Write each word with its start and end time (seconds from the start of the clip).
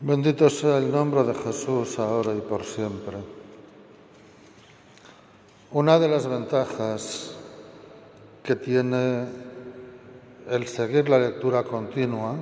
Bendito 0.00 0.48
sea 0.48 0.78
el 0.78 0.92
nombre 0.92 1.24
de 1.24 1.34
Jesús 1.34 1.98
ahora 1.98 2.32
y 2.32 2.40
por 2.40 2.62
siempre. 2.62 3.16
Una 5.72 5.98
de 5.98 6.06
las 6.06 6.28
ventajas 6.28 7.34
que 8.44 8.54
tiene 8.54 9.26
el 10.48 10.68
seguir 10.68 11.08
la 11.08 11.18
lectura 11.18 11.64
continua 11.64 12.36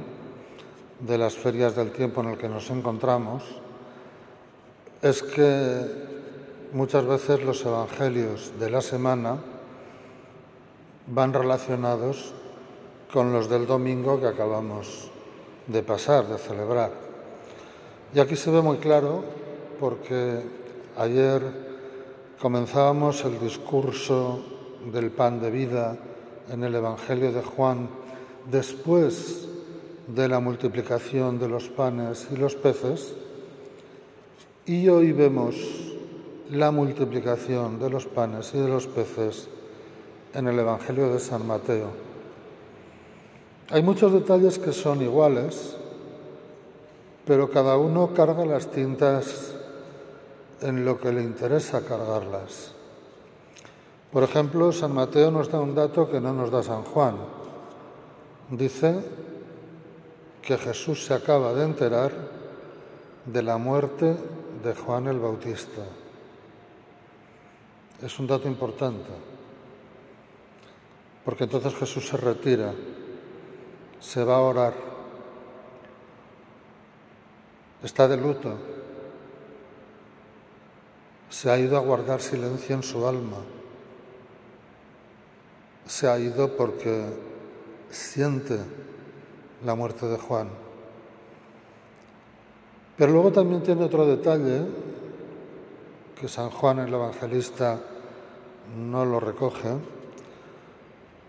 de 1.00 1.16
las 1.16 1.34
ferias 1.34 1.74
del 1.74 1.92
tiempo 1.92 2.20
en 2.20 2.28
el 2.28 2.36
que 2.36 2.50
nos 2.50 2.68
encontramos 2.68 3.42
es 5.00 5.22
que 5.22 5.80
muchas 6.74 7.06
veces 7.06 7.42
los 7.42 7.64
evangelios 7.64 8.52
de 8.60 8.68
la 8.68 8.82
semana 8.82 9.38
van 11.06 11.32
relacionados 11.32 12.34
con 13.10 13.32
los 13.32 13.48
del 13.48 13.66
domingo 13.66 14.20
que 14.20 14.26
acabamos 14.26 15.10
de 15.66 15.82
pasar, 15.82 16.26
de 16.26 16.36
celebrar. 16.36 17.05
Y 18.16 18.18
aquí 18.18 18.34
se 18.34 18.50
ve 18.50 18.62
muy 18.62 18.78
claro 18.78 19.22
porque 19.78 20.40
ayer 20.96 21.42
comenzábamos 22.40 23.22
el 23.26 23.38
discurso 23.38 24.40
del 24.90 25.10
pan 25.10 25.38
de 25.38 25.50
vida 25.50 25.98
en 26.50 26.64
el 26.64 26.74
Evangelio 26.76 27.30
de 27.30 27.42
Juan 27.42 27.90
después 28.50 29.46
de 30.06 30.28
la 30.28 30.40
multiplicación 30.40 31.38
de 31.38 31.50
los 31.50 31.68
panes 31.68 32.28
y 32.32 32.36
los 32.36 32.54
peces 32.54 33.12
y 34.64 34.88
hoy 34.88 35.12
vemos 35.12 35.54
la 36.50 36.70
multiplicación 36.70 37.78
de 37.78 37.90
los 37.90 38.06
panes 38.06 38.50
y 38.54 38.58
de 38.58 38.68
los 38.68 38.86
peces 38.86 39.46
en 40.32 40.48
el 40.48 40.58
Evangelio 40.58 41.12
de 41.12 41.20
San 41.20 41.46
Mateo. 41.46 41.90
Hay 43.68 43.82
muchos 43.82 44.10
detalles 44.14 44.58
que 44.58 44.72
son 44.72 45.02
iguales, 45.02 45.76
pero 47.26 47.50
cada 47.50 47.76
uno 47.76 48.14
carga 48.14 48.46
las 48.46 48.70
tintas 48.70 49.52
en 50.60 50.84
lo 50.84 50.98
que 50.98 51.12
le 51.12 51.22
interesa 51.22 51.84
cargarlas. 51.84 52.72
Por 54.12 54.22
ejemplo, 54.22 54.72
San 54.72 54.94
Mateo 54.94 55.30
nos 55.30 55.50
da 55.50 55.60
un 55.60 55.74
dato 55.74 56.08
que 56.08 56.20
no 56.20 56.32
nos 56.32 56.50
da 56.50 56.62
San 56.62 56.84
Juan. 56.84 57.16
Dice 58.48 59.02
que 60.40 60.56
Jesús 60.56 61.04
se 61.04 61.14
acaba 61.14 61.52
de 61.52 61.64
enterar 61.64 62.12
de 63.26 63.42
la 63.42 63.58
muerte 63.58 64.16
de 64.62 64.74
Juan 64.74 65.08
el 65.08 65.18
Bautista. 65.18 65.82
Es 68.00 68.18
un 68.20 68.28
dato 68.28 68.46
importante, 68.46 69.10
porque 71.24 71.44
entonces 71.44 71.74
Jesús 71.74 72.06
se 72.06 72.16
retira, 72.16 72.72
se 73.98 74.22
va 74.22 74.36
a 74.36 74.42
orar 74.42 74.95
está 77.82 78.08
de 78.08 78.16
luto, 78.16 78.54
se 81.28 81.50
ha 81.50 81.58
ido 81.58 81.76
a 81.76 81.80
guardar 81.80 82.20
silencio 82.20 82.76
en 82.76 82.82
su 82.82 83.06
alma, 83.06 83.38
se 85.86 86.08
ha 86.08 86.18
ido 86.18 86.56
porque 86.56 87.04
siente 87.90 88.58
la 89.64 89.74
muerte 89.74 90.06
de 90.06 90.16
Juan. 90.16 90.48
Pero 92.96 93.12
luego 93.12 93.32
también 93.32 93.62
tiene 93.62 93.84
otro 93.84 94.06
detalle 94.06 94.62
que 96.18 96.28
San 96.28 96.50
Juan 96.50 96.78
el 96.78 96.94
Evangelista 96.94 97.78
no 98.74 99.04
lo 99.04 99.20
recoge, 99.20 99.68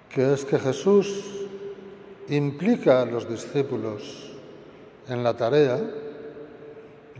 que 0.09 0.33
es 0.33 0.45
que 0.45 0.57
Jesús 0.57 1.47
implica 2.29 3.01
a 3.01 3.05
los 3.05 3.29
discípulos 3.29 4.31
en 5.07 5.23
la 5.23 5.35
tarea 5.35 5.79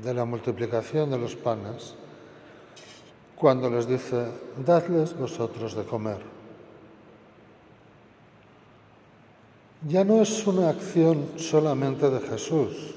de 0.04 0.14
la 0.14 0.26
multiplicación 0.26 1.10
de 1.10 1.18
los 1.18 1.36
panes 1.36 1.96
cuando 3.36 3.70
les 3.70 3.88
dice, 3.88 4.26
dadles 4.66 5.18
vosotros 5.18 5.76
de 5.76 5.84
comer. 5.84 6.18
Ya 9.88 10.04
no 10.04 10.22
es 10.22 10.46
una 10.48 10.70
acción 10.70 11.34
solamente 11.38 12.10
de 12.10 12.20
Jesús, 12.20 12.96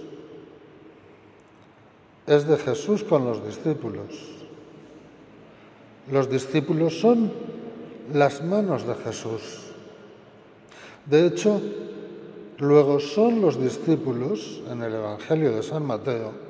es 2.27 2.47
de 2.47 2.57
Jesús 2.57 3.05
con 3.05 3.27
los 3.27 3.45
discípulos. 3.45 4.41
Los 6.11 6.31
discípulos 6.31 6.99
son 6.99 7.31
las 8.15 8.43
manos 8.43 8.87
de 8.87 8.95
Jesús. 8.95 9.73
De 11.05 11.27
hecho, 11.27 11.61
luego 12.59 12.99
son 12.99 13.43
los 13.43 13.61
discípulos 13.61 14.63
en 14.71 14.83
el 14.83 14.95
Evangelio 14.95 15.53
de 15.53 15.63
San 15.63 15.85
Mateo 15.85 16.50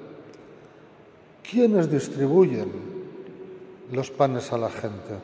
¿Quiénes 1.50 1.91
distribuyen 1.91 2.71
los 3.91 4.09
panes 4.12 4.53
a 4.53 4.59
la 4.59 4.71
gente? 4.71 5.19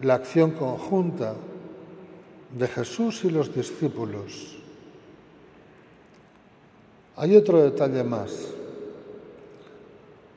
La 0.00 0.14
acción 0.14 0.52
conjunta 0.52 1.34
de 2.56 2.66
Jesús 2.66 3.22
y 3.24 3.30
los 3.30 3.54
discípulos. 3.54 4.56
Hay 7.16 7.36
otro 7.36 7.60
detalle 7.62 8.02
más. 8.02 8.48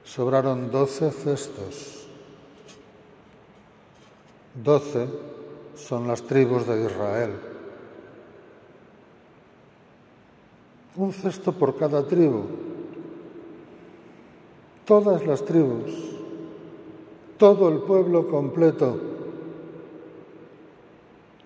Sobraron 0.04 0.70
doce 0.70 1.10
cestos. 1.10 2.08
Doce 4.54 5.08
son 5.78 6.10
las 6.10 6.24
tribus 6.24 6.68
de 6.68 6.84
Israel. 6.84 7.32
Un 10.98 11.14
cesto 11.14 11.54
por 11.54 11.78
cada 11.78 12.06
tribu 12.06 12.73
todas 14.86 15.26
las 15.26 15.46
tribus, 15.46 15.92
todo 17.38 17.70
el 17.70 17.80
pueblo 17.80 18.28
completo, 18.28 19.00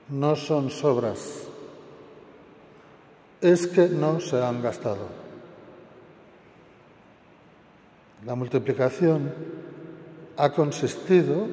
no 0.10 0.36
son 0.36 0.70
sobras, 0.70 1.44
es 3.42 3.68
que 3.68 3.88
no 3.90 4.20
se 4.20 4.42
han 4.42 4.62
gastado. 4.62 5.06
La 8.26 8.36
multiplicación 8.36 9.32
ha 10.38 10.52
consistido 10.52 11.48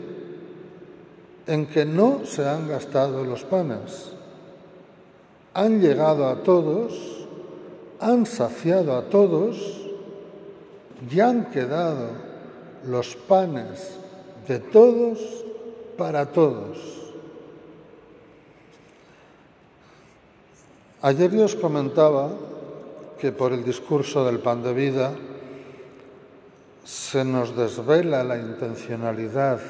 en 1.47 1.67
que 1.67 1.85
no 1.85 2.25
se 2.25 2.49
han 2.49 2.69
gastado 2.69 3.25
los 3.25 3.45
panes, 3.45 4.13
han 5.53 5.81
llegado 5.81 6.29
a 6.29 6.43
todos, 6.43 7.27
han 8.01 8.27
saciado 8.27 8.97
a 8.97 9.09
todos, 9.09 9.84
ya 11.09 11.29
han 11.29 11.47
quedado 11.47 12.11
los 12.87 13.17
panes 13.17 13.97
de 14.47 14.59
todos 14.59 15.19
para 15.97 16.27
todos. 16.27 16.79
Ayer 21.03 21.31
yo 21.33 21.45
os 21.45 21.55
comentaba 21.55 22.33
que 23.21 23.33
por 23.33 23.53
el 23.53 23.65
discurso 23.65 24.25
del 24.25 24.41
pan 24.41 24.63
de 24.63 24.73
vida 24.73 25.13
se 26.85 27.25
nos 27.25 27.57
desvela 27.57 28.25
la 28.25 28.37
intencionalidad 28.37 29.61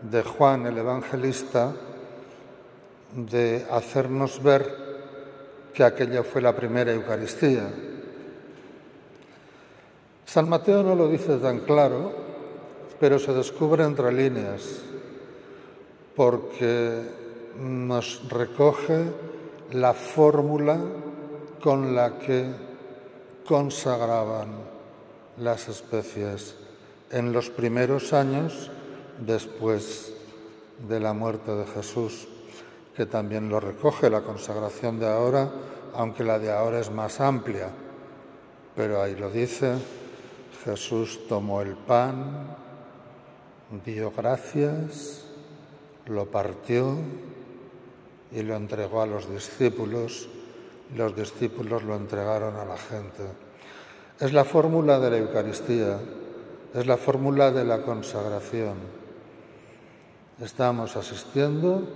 de 0.00 0.22
Juan 0.22 0.66
el 0.66 0.78
Evangelista 0.78 1.72
de 3.14 3.66
hacernos 3.70 4.42
ver 4.42 4.84
que 5.72 5.84
aquella 5.84 6.22
fue 6.22 6.42
la 6.42 6.54
primera 6.54 6.92
Eucaristía. 6.92 7.93
San 10.34 10.48
Mateo 10.48 10.82
no 10.82 10.96
lo 10.96 11.06
dice 11.06 11.36
tan 11.36 11.60
claro, 11.60 12.10
pero 12.98 13.20
se 13.20 13.32
descubre 13.32 13.84
entre 13.84 14.10
líneas, 14.10 14.82
porque 16.16 17.02
nos 17.60 18.28
recoge 18.28 19.04
la 19.70 19.94
fórmula 19.94 20.76
con 21.62 21.94
la 21.94 22.18
que 22.18 22.50
consagraban 23.46 24.48
las 25.38 25.68
especies 25.68 26.56
en 27.12 27.32
los 27.32 27.50
primeros 27.50 28.12
años 28.12 28.72
después 29.24 30.14
de 30.88 30.98
la 30.98 31.12
muerte 31.12 31.52
de 31.52 31.64
Jesús, 31.64 32.26
que 32.96 33.06
también 33.06 33.48
lo 33.48 33.60
recoge 33.60 34.10
la 34.10 34.22
consagración 34.22 34.98
de 34.98 35.06
ahora, 35.06 35.48
aunque 35.94 36.24
la 36.24 36.40
de 36.40 36.50
ahora 36.50 36.80
es 36.80 36.90
más 36.90 37.20
amplia, 37.20 37.68
pero 38.74 39.00
ahí 39.00 39.14
lo 39.14 39.30
dice 39.30 39.76
Jesús 40.64 41.20
tomó 41.28 41.60
el 41.60 41.74
pan, 41.74 42.56
dio 43.84 44.10
gracias, 44.10 45.26
lo 46.06 46.26
partió 46.26 46.96
y 48.32 48.42
lo 48.42 48.56
entregó 48.56 49.02
a 49.02 49.06
los 49.06 49.30
discípulos. 49.30 50.28
Los 50.96 51.16
discípulos 51.16 51.82
lo 51.82 51.96
entregaron 51.96 52.56
a 52.56 52.64
la 52.64 52.76
gente. 52.76 53.24
Es 54.20 54.32
la 54.32 54.44
fórmula 54.44 54.98
de 54.98 55.10
la 55.10 55.18
Eucaristía, 55.18 55.98
es 56.72 56.86
la 56.86 56.96
fórmula 56.96 57.50
de 57.50 57.64
la 57.64 57.82
consagración. 57.82 58.74
Estamos 60.40 60.96
asistiendo 60.96 61.86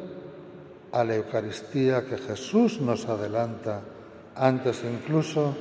a 0.93 1.05
la 1.05 1.17
Eucaristía 1.17 2.05
que 2.07 2.19
Jesús 2.19 2.81
nos 2.81 3.07
adelanta 3.07 3.83
antes 4.35 4.83
incluso 4.85 5.55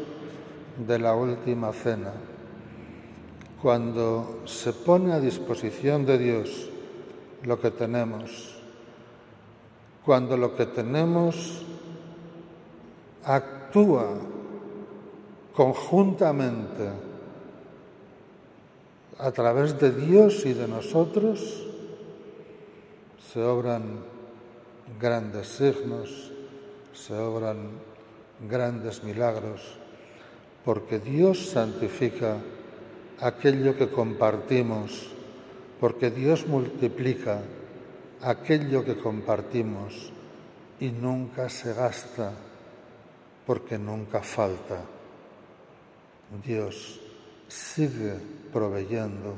de 0.77 1.00
la 1.00 1.15
última 1.15 1.74
cena, 1.74 2.12
cuando 3.62 4.42
se 4.45 4.74
pone 4.74 5.13
a 5.13 5.19
disposición 5.19 6.06
de 6.06 6.18
Dios 6.18 6.69
lo 7.44 7.59
que 7.59 7.71
tenemos, 7.71 8.56
cuando 10.06 10.38
lo 10.38 10.56
que 10.56 10.65
tenemos 10.68 11.65
actúa 13.24 14.13
conjuntamente 15.54 16.89
a 19.18 19.31
través 19.31 19.80
de 19.80 19.92
Dios 19.92 20.45
y 20.45 20.54
de 20.54 20.68
nosotros, 20.68 21.65
se 23.33 23.42
obran 23.42 24.00
grandes 25.00 25.48
signos, 25.48 26.31
se 26.94 27.13
obran 27.15 27.69
grandes 28.48 29.04
milagros, 29.04 29.62
porque 30.63 31.00
Dios 31.00 31.50
santifica 31.50 32.38
aquello 33.21 33.75
que 33.75 33.89
compartimos, 33.89 35.09
porque 35.79 36.11
Dios 36.11 36.47
multiplica 36.47 37.41
aquello 38.21 38.83
que 38.83 38.97
compartimos 38.97 40.11
y 40.79 40.89
nunca 40.91 41.49
se 41.49 41.73
gasta, 41.73 42.33
porque 43.45 43.77
nunca 43.77 44.21
falta. 44.21 44.81
Dios 46.43 46.99
sigue 47.47 48.15
proveyendo 48.51 49.35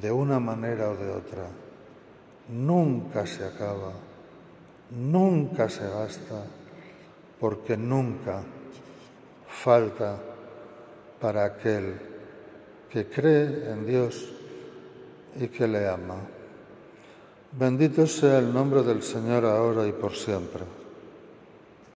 de 0.00 0.10
una 0.10 0.40
manera 0.40 0.90
o 0.90 0.96
de 0.96 1.10
otra. 1.10 1.48
Nunca 2.48 3.26
se 3.26 3.44
acaba, 3.44 3.92
nunca 4.90 5.68
se 5.68 5.88
gasta, 5.88 6.44
porque 7.40 7.76
nunca 7.76 8.42
falta 9.48 10.18
para 11.20 11.44
aquel 11.44 12.13
que 12.94 13.06
cree 13.06 13.72
en 13.72 13.84
Dios 13.84 14.24
y 15.40 15.48
que 15.48 15.66
le 15.66 15.88
ama. 15.88 16.14
Bendito 17.50 18.06
sea 18.06 18.38
el 18.38 18.54
nombre 18.54 18.84
del 18.84 19.02
Señor 19.02 19.44
ahora 19.44 19.84
y 19.84 19.90
por 19.90 20.14
siempre. 20.14 20.62